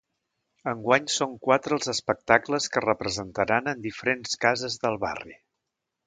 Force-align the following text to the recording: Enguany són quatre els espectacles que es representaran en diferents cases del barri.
Enguany 0.69 1.09
són 1.15 1.33
quatre 1.47 1.75
els 1.81 1.91
espectacles 1.91 2.69
que 2.75 2.81
es 2.81 2.85
representaran 2.87 3.69
en 3.73 3.83
diferents 3.83 4.39
cases 4.47 4.79
del 4.87 4.97
barri. 5.05 5.37